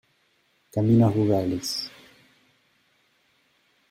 [0.71, 1.91] Caminos rurales.